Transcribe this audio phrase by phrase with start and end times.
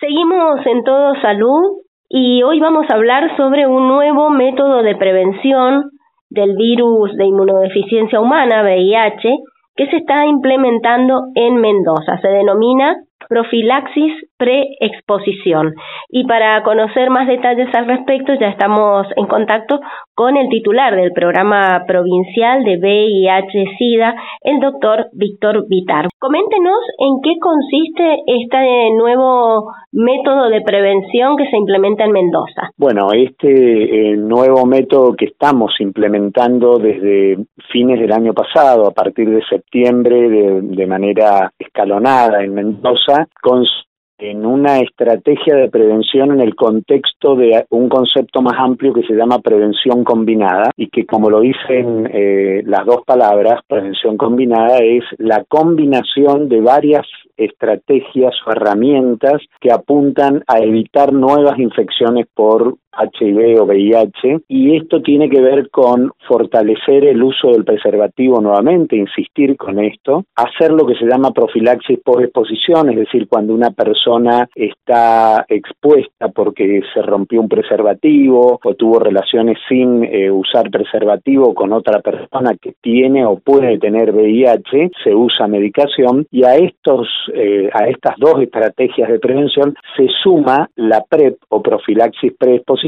[0.00, 5.90] Seguimos en Todo Salud y hoy vamos a hablar sobre un nuevo método de prevención
[6.30, 9.28] del virus de inmunodeficiencia humana, VIH,
[9.74, 12.16] que se está implementando en Mendoza.
[12.22, 12.94] Se denomina
[13.28, 15.74] profilaxis preexposición.
[16.10, 19.80] Y para conocer más detalles al respecto, ya estamos en contacto
[20.18, 26.08] con el titular del programa provincial de VIH-Sida, el doctor Víctor Vitar.
[26.18, 32.72] Coméntenos en qué consiste este nuevo método de prevención que se implementa en Mendoza.
[32.76, 37.38] Bueno, este eh, nuevo método que estamos implementando desde
[37.70, 43.88] fines del año pasado, a partir de septiembre, de, de manera escalonada en Mendoza, consiste
[44.18, 49.14] en una estrategia de prevención en el contexto de un concepto más amplio que se
[49.14, 55.04] llama prevención combinada y que como lo dicen eh, las dos palabras, prevención combinada es
[55.18, 63.60] la combinación de varias estrategias o herramientas que apuntan a evitar nuevas infecciones por HIV
[63.60, 69.56] o VIH y esto tiene que ver con fortalecer el uso del preservativo nuevamente, insistir
[69.56, 74.48] con esto, hacer lo que se llama profilaxis por exposición, es decir, cuando una persona
[74.54, 81.72] está expuesta porque se rompió un preservativo o tuvo relaciones sin eh, usar preservativo con
[81.72, 87.70] otra persona que tiene o puede tener VIH, se usa medicación y a estos eh,
[87.72, 92.87] a estas dos estrategias de prevención se suma la PrEP o profilaxis preexposición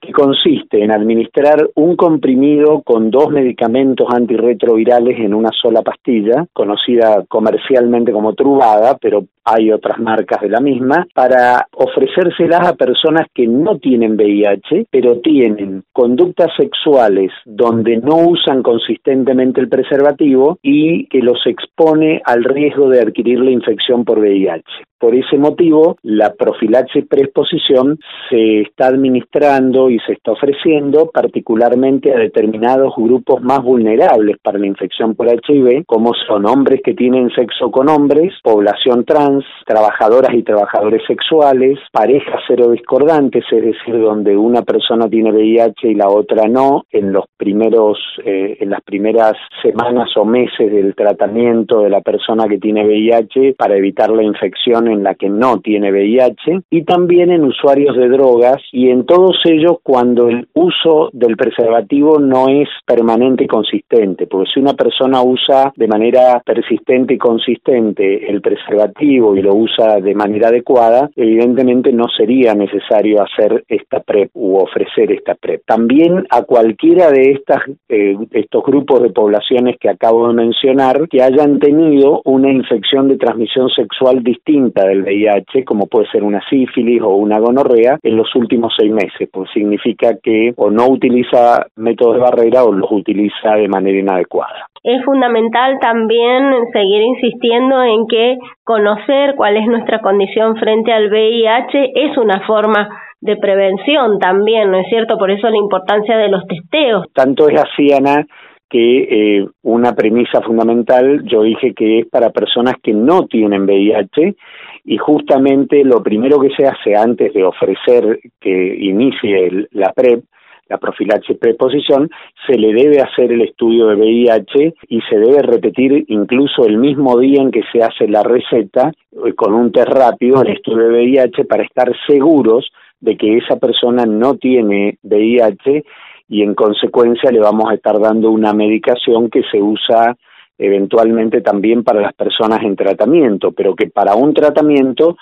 [0.00, 7.24] que consiste en administrar un comprimido con dos medicamentos antirretrovirales en una sola pastilla, conocida
[7.28, 13.46] comercialmente como Trubada, pero hay otras marcas de la misma, para ofrecérselas a personas que
[13.46, 21.20] no tienen VIH, pero tienen conductas sexuales donde no usan consistentemente el preservativo y que
[21.20, 24.89] los expone al riesgo de adquirir la infección por VIH.
[25.00, 27.98] Por ese motivo, la profilaxis preexposición
[28.28, 34.66] se está administrando y se está ofreciendo particularmente a determinados grupos más vulnerables para la
[34.66, 40.42] infección por HIV, como son hombres que tienen sexo con hombres, población trans, trabajadoras y
[40.42, 46.84] trabajadores sexuales, parejas serodiscordantes, es decir, donde una persona tiene VIH y la otra no,
[46.90, 52.46] en los primeros, eh, en las primeras semanas o meses del tratamiento de la persona
[52.48, 57.30] que tiene VIH para evitar la infección en la que no tiene VIH y también
[57.30, 62.68] en usuarios de drogas y en todos ellos cuando el uso del preservativo no es
[62.86, 69.36] permanente y consistente, porque si una persona usa de manera persistente y consistente el preservativo
[69.36, 75.12] y lo usa de manera adecuada, evidentemente no sería necesario hacer esta PrEP u ofrecer
[75.12, 75.62] esta PrEP.
[75.66, 81.22] También a cualquiera de estas eh, estos grupos de poblaciones que acabo de mencionar que
[81.22, 87.02] hayan tenido una infección de transmisión sexual distinta del VIH, como puede ser una sífilis
[87.02, 92.16] o una gonorrea, en los últimos seis meses, pues significa que o no utiliza métodos
[92.16, 94.66] de barrera o los utiliza de manera inadecuada.
[94.82, 101.92] Es fundamental también seguir insistiendo en que conocer cuál es nuestra condición frente al VIH
[101.94, 102.88] es una forma
[103.20, 105.18] de prevención también, ¿no es cierto?
[105.18, 107.04] Por eso la importancia de los testeos.
[107.12, 108.24] Tanto es así, Ana,
[108.70, 114.36] que eh, una premisa fundamental yo dije que es para personas que no tienen VIH
[114.84, 120.22] y justamente lo primero que se hace antes de ofrecer que inicie la PrEP,
[120.68, 122.08] la profilaxis preexposición,
[122.46, 127.18] se le debe hacer el estudio de VIH y se debe repetir incluso el mismo
[127.18, 128.92] día en que se hace la receta
[129.26, 132.70] eh, con un test rápido el estudio de VIH para estar seguros
[133.00, 135.84] de que esa persona no tiene VIH
[136.30, 140.16] y en consecuencia le vamos a estar dando una medicación que se usa
[140.56, 145.16] eventualmente también para las personas en tratamiento, pero que para un tratamiento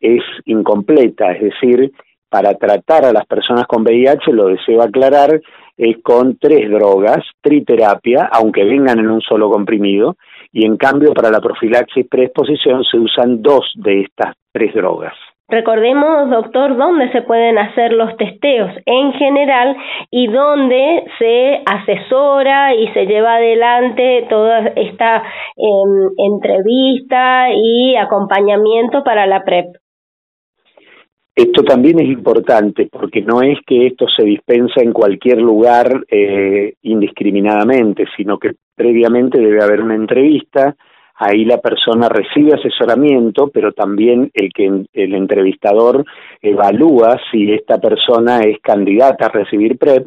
[0.00, 1.92] es incompleta, es decir,
[2.30, 5.40] para tratar a las personas con VIH, lo deseo aclarar,
[5.76, 10.16] es con tres drogas, triterapia, aunque vengan en un solo comprimido,
[10.52, 15.14] y en cambio para la profilaxis preexposición se usan dos de estas tres drogas.
[15.48, 19.76] Recordemos, doctor, dónde se pueden hacer los testeos en general
[20.10, 25.22] y dónde se asesora y se lleva adelante toda esta
[25.56, 29.66] em, entrevista y acompañamiento para la PrEP.
[31.36, 36.74] Esto también es importante porque no es que esto se dispensa en cualquier lugar eh,
[36.82, 40.74] indiscriminadamente, sino que previamente debe haber una entrevista,
[41.16, 46.04] ahí la persona recibe asesoramiento, pero también el que el entrevistador
[46.40, 50.06] evalúa si esta persona es candidata a recibir PrEP.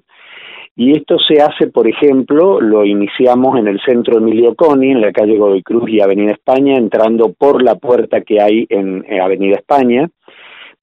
[0.76, 5.12] Y esto se hace, por ejemplo, lo iniciamos en el centro Emilio Coni, en la
[5.12, 10.10] calle Godoy Cruz y Avenida España, entrando por la puerta que hay en Avenida España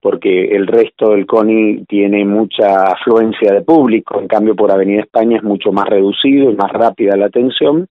[0.07, 5.39] porque el resto del CONI tiene mucha afluencia de público, en cambio por Avenida España
[5.39, 7.89] es mucho más reducido y más rápida la atención.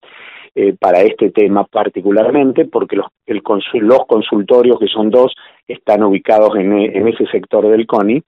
[0.57, 3.41] Eh, para este tema particularmente, porque los, el
[3.81, 5.35] los consultorios, que son dos,
[5.67, 8.23] están ubicados en, en ese sector del CONI,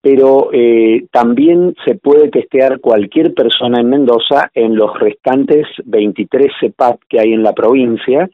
[0.00, 6.98] pero eh, también se puede testear cualquier persona en Mendoza en los restantes 23 CEPAT
[7.08, 8.28] que hay en la provincia.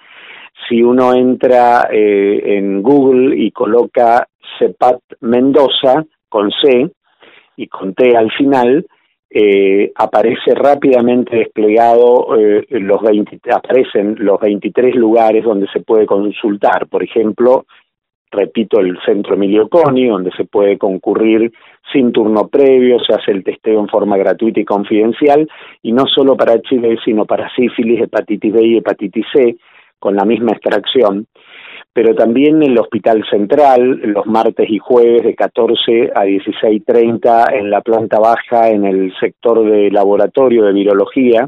[0.66, 4.26] Si uno entra eh, en Google y coloca
[4.58, 6.90] CEPAT Mendoza con C
[7.56, 8.86] y con T al final,
[9.34, 16.86] eh, aparece rápidamente desplegado eh, los 20, aparecen los 23 lugares donde se puede consultar.
[16.86, 17.64] Por ejemplo,
[18.30, 21.50] repito, el Centro Emilio Coni, donde se puede concurrir
[21.92, 25.48] sin turno previo, se hace el testeo en forma gratuita y confidencial,
[25.80, 29.56] y no solo para Chile, sino para sífilis, hepatitis B y hepatitis C,
[29.98, 31.26] con la misma extracción
[31.92, 37.82] pero también el Hospital Central, los martes y jueves de 14 a 16.30 en la
[37.82, 41.46] planta baja, en el sector de laboratorio de virología,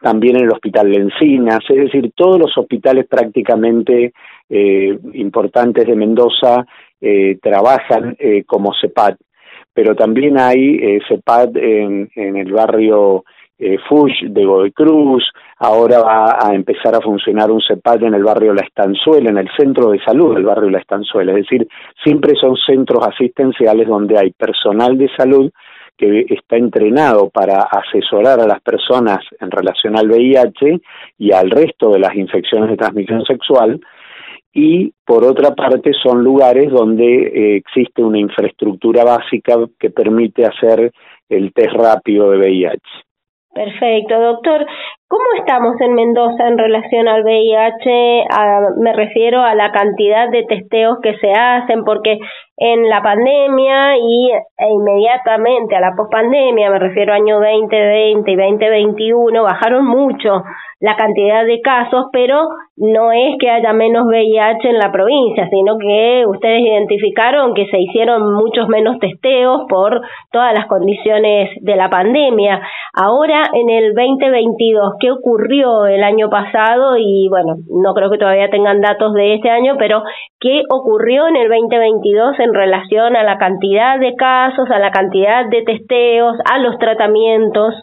[0.00, 4.12] también en el Hospital Lencinas, es decir, todos los hospitales prácticamente
[4.48, 6.64] eh, importantes de Mendoza
[7.00, 9.16] eh, trabajan eh, como CEPAD,
[9.72, 13.24] pero también hay eh, CEPAD en, en el barrio
[13.60, 15.22] eh, Fush de Godoy Cruz,
[15.58, 19.48] ahora va a empezar a funcionar un CEPAD en el barrio La Estanzuela, en el
[19.56, 21.68] centro de salud del barrio La Estanzuela, es decir,
[22.02, 25.50] siempre son centros asistenciales donde hay personal de salud
[25.98, 30.80] que está entrenado para asesorar a las personas en relación al VIH
[31.18, 33.78] y al resto de las infecciones de transmisión sexual,
[34.52, 40.90] y por otra parte son lugares donde eh, existe una infraestructura básica que permite hacer
[41.28, 43.09] el test rápido de VIH.
[43.52, 44.64] Perfecto, doctor.
[45.08, 48.26] ¿Cómo estamos en Mendoza en relación al VIH?
[48.76, 52.20] me refiero a la cantidad de testeos que se hacen, porque
[52.62, 59.42] en la pandemia y e inmediatamente a la pospandemia, me refiero año 2020 y 2021,
[59.42, 60.42] bajaron mucho
[60.80, 65.76] la cantidad de casos, pero no es que haya menos VIH en la provincia, sino
[65.76, 70.00] que ustedes identificaron que se hicieron muchos menos testeos por
[70.32, 72.62] todas las condiciones de la pandemia.
[72.94, 76.96] Ahora, en el 2022, ¿qué ocurrió el año pasado?
[76.96, 80.02] Y bueno, no creo que todavía tengan datos de este año, pero
[80.40, 85.48] ¿qué ocurrió en el 2022 en relación a la cantidad de casos, a la cantidad
[85.48, 87.74] de testeos, a los tratamientos?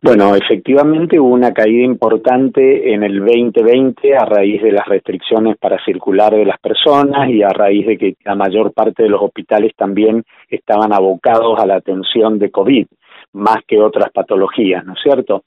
[0.00, 5.82] Bueno, efectivamente hubo una caída importante en el 2020 a raíz de las restricciones para
[5.84, 9.72] circular de las personas y a raíz de que la mayor parte de los hospitales
[9.76, 12.86] también estaban abocados a la atención de COVID,
[13.32, 15.44] más que otras patologías, ¿no es cierto?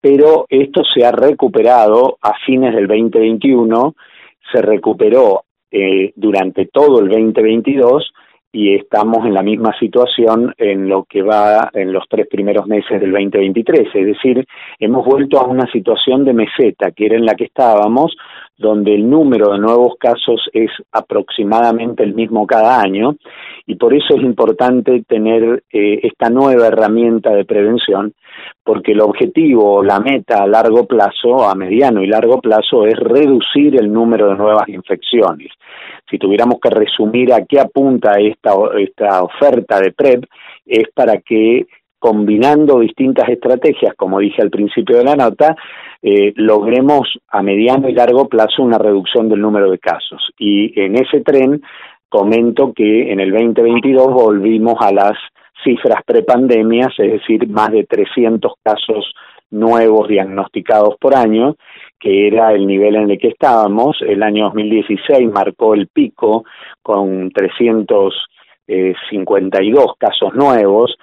[0.00, 3.94] Pero esto se ha recuperado a fines del 2021,
[4.52, 5.45] se recuperó
[5.78, 8.10] eh, durante todo el 2022
[8.50, 12.98] y estamos en la misma situación en lo que va en los tres primeros meses
[12.98, 14.46] del 2023, es decir,
[14.78, 18.16] hemos vuelto a una situación de meseta, que era en la que estábamos,
[18.56, 23.16] donde el número de nuevos casos es aproximadamente el mismo cada año,
[23.66, 28.14] y por eso es importante tener eh, esta nueva herramienta de prevención,
[28.66, 33.80] porque el objetivo, la meta a largo plazo, a mediano y largo plazo, es reducir
[33.80, 35.52] el número de nuevas infecciones
[36.08, 40.24] si tuviéramos que resumir a qué apunta esta, esta oferta de PrEP,
[40.64, 41.66] es para que
[41.98, 45.56] combinando distintas estrategias, como dije al principio de la nota,
[46.02, 50.30] eh, logremos a mediano y largo plazo una reducción del número de casos.
[50.38, 51.62] Y en ese tren
[52.08, 55.18] comento que en el 2022 volvimos a las
[55.64, 59.14] cifras prepandemias, es decir, más de 300 casos
[59.50, 61.56] nuevos diagnosticados por año,
[61.98, 63.96] que era el nivel en el que estábamos.
[64.00, 66.44] El año 2016 marcó el pico
[66.82, 70.96] con 352 casos nuevos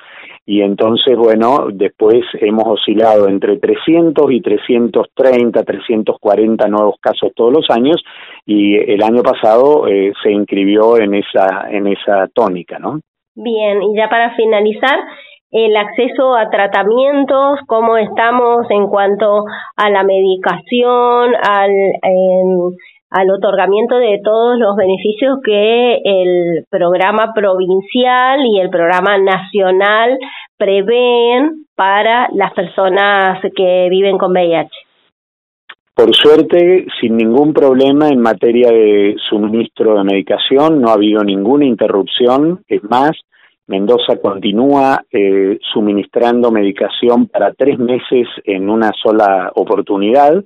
[0.45, 7.69] y entonces, bueno, después hemos oscilado entre 300 y 330, 340 nuevos casos todos los
[7.69, 8.03] años
[8.45, 13.00] y el año pasado eh, se inscribió en esa, en esa tónica, ¿no?
[13.35, 14.99] Bien, y ya para finalizar,
[15.51, 21.71] el acceso a tratamientos, cómo estamos en cuanto a la medicación, al,
[23.11, 30.17] al otorgamiento de todos los beneficios que el programa provincial y el programa nacional
[30.57, 34.69] prevén para las personas que viven con VIH.
[35.95, 41.65] Por suerte, sin ningún problema en materia de suministro de medicación, no ha habido ninguna
[41.65, 42.63] interrupción.
[42.67, 43.12] Es más,
[43.67, 50.43] Mendoza continúa eh, suministrando medicación para tres meses en una sola oportunidad.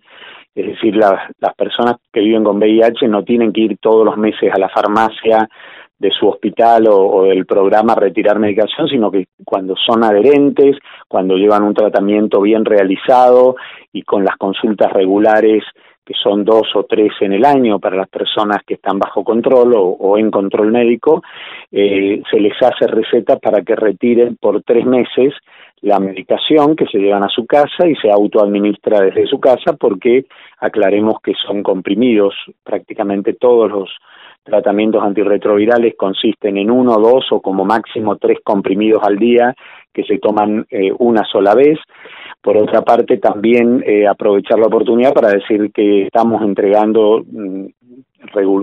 [0.53, 4.51] es decir, las personas que viven con VIH no tienen que ir todos los meses
[4.53, 5.47] a la farmacia
[5.99, 10.77] de su hospital o, del programa retirar medicación, sino que cuando son adherentes,
[11.07, 13.55] cuando llevan un tratamiento bien realizado
[13.91, 15.63] y con las consultas regulares
[16.05, 19.73] que son dos o tres en el año para las personas que están bajo control
[19.75, 21.21] o, en control médico,
[21.69, 25.33] eh, se les hace receta para que retiren por tres meses
[25.81, 30.25] la medicación que se llevan a su casa y se autoadministra desde su casa porque
[30.59, 33.89] aclaremos que son comprimidos, prácticamente todos los
[34.47, 39.53] tratamientos antirretrovirales consisten en uno, dos o como máximo tres comprimidos al día
[39.93, 41.77] que se toman eh, una sola vez.
[42.41, 47.65] Por otra parte, también eh, aprovechar la oportunidad para decir que estamos entregando mm,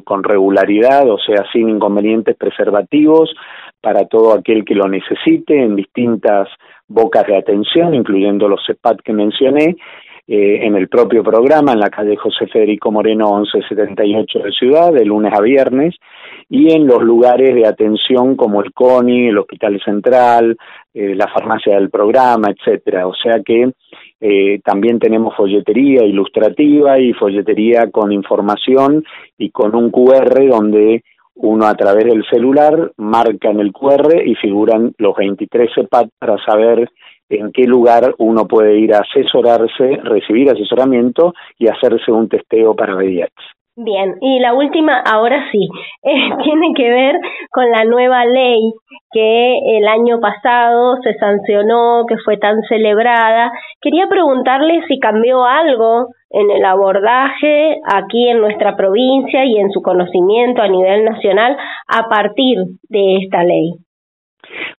[0.04, 3.34] con regularidad, o sea, sin inconvenientes preservativos
[3.80, 6.48] para todo aquel que lo necesite en distintas
[6.88, 9.76] bocas de atención, incluyendo los CEPAT que mencioné,
[10.26, 15.04] eh, en el propio programa, en la calle José Federico Moreno 1178 de Ciudad, de
[15.04, 15.94] lunes a viernes,
[16.48, 20.56] y en los lugares de atención como el CONI, el Hospital Central,
[20.94, 23.06] eh, la farmacia del programa, etcétera.
[23.06, 23.72] O sea que
[24.20, 29.04] eh, también tenemos folletería ilustrativa y folletería con información
[29.36, 31.02] y con un QR donde
[31.34, 36.42] uno a través del celular marca en el QR y figuran los 23 CEPAT para
[36.44, 36.88] saber
[37.38, 42.96] en qué lugar uno puede ir a asesorarse, recibir asesoramiento y hacerse un testeo para
[42.96, 43.32] VIH.
[43.76, 45.68] Bien, y la última, ahora sí,
[46.04, 47.16] eh, tiene que ver
[47.50, 48.72] con la nueva ley
[49.10, 53.50] que el año pasado se sancionó, que fue tan celebrada.
[53.80, 59.82] Quería preguntarle si cambió algo en el abordaje aquí en nuestra provincia y en su
[59.82, 61.56] conocimiento a nivel nacional
[61.88, 63.72] a partir de esta ley.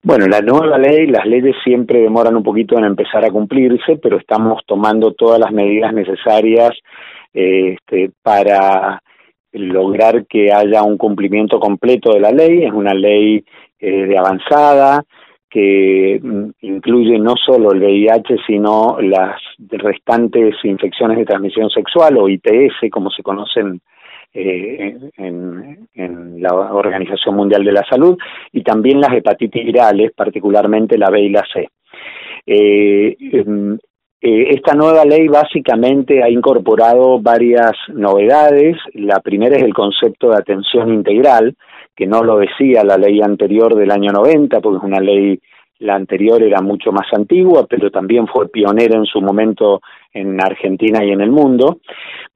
[0.04, 4.18] Bueno, la nueva ley, las leyes siempre demoran un poquito en empezar a cumplirse, pero
[4.18, 6.72] estamos tomando todas las medidas necesarias
[7.34, 9.02] este, para
[9.52, 12.64] lograr que haya un cumplimiento completo de la ley.
[12.64, 13.44] Es una ley
[13.80, 15.04] eh, de avanzada
[15.50, 22.28] que mm, incluye no solo el VIH, sino las restantes infecciones de transmisión sexual o
[22.28, 23.82] ITS, como se conocen
[24.36, 28.18] eh, en, la Organización Mundial de la Salud,
[28.52, 31.70] y también las hepatitis virales, particularmente la B y la C.
[32.46, 33.78] Eh, em,
[34.22, 38.78] eh, esta nueva ley básicamente ha incorporado varias novedades.
[38.94, 41.56] La primera es el concepto de atención integral,
[41.96, 45.40] que no lo decía la ley anterior del año 90, porque es una ley
[45.80, 49.82] la anterior era mucho más antigua, pero también fue pionera en su momento
[50.14, 51.80] en Argentina y en el mundo.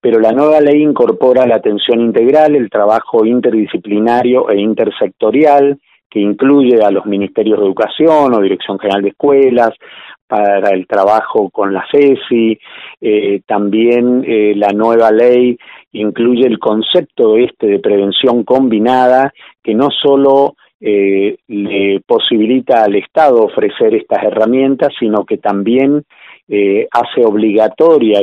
[0.02, 5.80] Pero la nueva ley incorpora la atención integral, el trabajo interdisciplinario e intersectorial,
[6.10, 9.72] que incluye a los ministerios de educación o Dirección General de Escuelas,
[10.30, 12.60] para el trabajo con la CESI,
[13.02, 15.58] eh, también eh, la nueva ley
[15.92, 23.44] incluye el concepto este de prevención combinada, que no solo eh, le posibilita al Estado
[23.44, 26.06] ofrecer estas herramientas, sino que también
[26.52, 28.18] eh, hace el obligatorio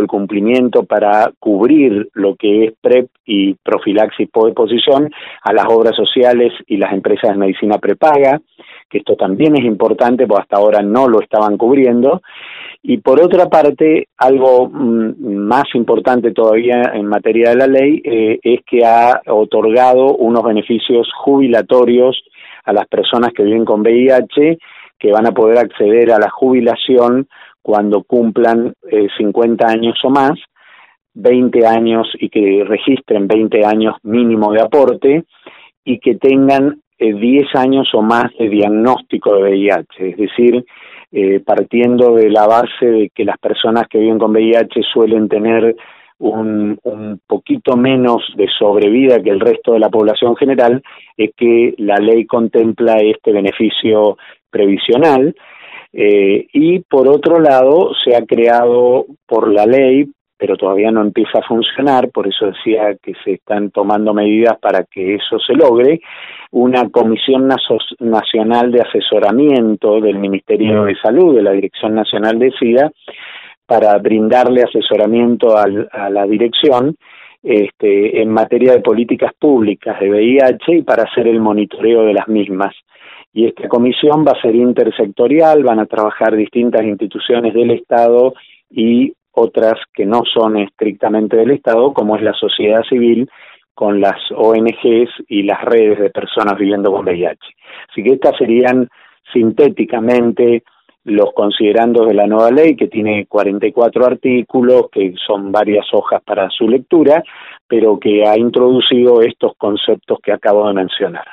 [0.00, 5.10] el cumplimiento para cubrir lo que es PrEP y profilaxis por exposición
[5.42, 8.40] a las obras sociales y las empresas de medicina prepaga,
[8.88, 12.22] que esto también es importante, porque hasta ahora no lo estaban cubriendo.
[12.84, 18.40] Y por otra parte, algo mm, más importante todavía en materia de la ley eh,
[18.42, 22.20] es que ha otorgado unos beneficios jubilatorios
[22.64, 24.58] a las personas que viven con VIH,
[24.98, 27.28] que van a poder acceder a la jubilación
[27.62, 28.74] cuando cumplan
[29.16, 30.32] 50 eh, años o más,
[31.14, 35.24] 20 años y que registren 20 años mínimo de aporte
[35.84, 40.64] y que tengan 10 eh, años o más de diagnóstico de VIH, es decir,
[41.12, 45.76] eh, partiendo de la base de que las personas que viven con VIH suelen tener
[46.18, 50.82] un, un, poquito menos de sobrevida que el resto de la población general,
[51.16, 54.16] es que la ley contempla este beneficio
[54.50, 55.34] previsional.
[55.92, 60.08] Eh, y por otro lado, se ha creado por la ley
[60.42, 64.82] pero todavía no empieza a funcionar, por eso decía que se están tomando medidas para
[64.82, 66.00] que eso se logre,
[66.50, 67.48] una comisión
[68.00, 72.90] nacional de asesoramiento del Ministerio de Salud, de la Dirección Nacional de SIDA,
[73.64, 76.96] para brindarle asesoramiento a la dirección
[77.40, 82.26] este, en materia de políticas públicas de VIH y para hacer el monitoreo de las
[82.26, 82.74] mismas.
[83.32, 88.34] Y esta comisión va a ser intersectorial, van a trabajar distintas instituciones del Estado
[88.68, 93.28] y otras que no son estrictamente del Estado, como es la sociedad civil,
[93.74, 97.38] con las ONGs y las redes de personas viviendo con VIH.
[97.90, 98.88] Así que estas serían
[99.32, 100.62] sintéticamente
[101.04, 106.48] los considerandos de la nueva ley, que tiene 44 artículos, que son varias hojas para
[106.50, 107.24] su lectura,
[107.66, 111.26] pero que ha introducido estos conceptos que acabo de mencionar.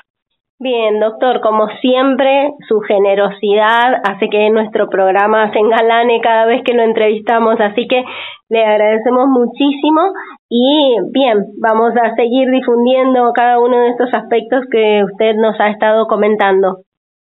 [0.62, 6.74] Bien, doctor, como siempre, su generosidad hace que nuestro programa se engalane cada vez que
[6.74, 8.04] lo entrevistamos, así que
[8.50, 10.01] le agradecemos muchísimo
[10.50, 15.70] y bien, vamos a seguir difundiendo cada uno de estos aspectos que usted nos ha
[15.70, 16.80] estado comentando.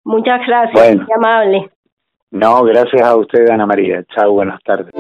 [0.05, 1.71] Muchas gracias, muy amable.
[2.31, 4.05] No, gracias a usted, Ana María.
[4.15, 4.93] Chao, buenas tardes.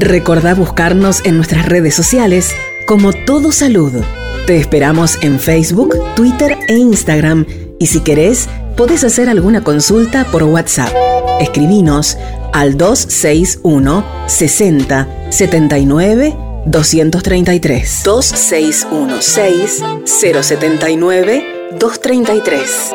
[0.00, 2.56] Recordá buscarnos en nuestras redes sociales
[2.88, 4.25] como Todo Salud.
[4.46, 7.44] Te esperamos en Facebook, Twitter e Instagram.
[7.80, 10.94] Y si querés, podés hacer alguna consulta por WhatsApp.
[11.40, 12.16] Escribinos
[12.52, 18.02] al 261 60 79 233.
[18.04, 21.44] 261 6 079
[21.76, 22.92] 233.